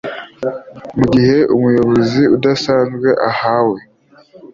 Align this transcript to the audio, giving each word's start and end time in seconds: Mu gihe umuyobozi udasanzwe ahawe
Mu 0.97 1.05
gihe 1.13 1.37
umuyobozi 1.55 2.23
udasanzwe 2.35 3.09
ahawe 3.29 3.79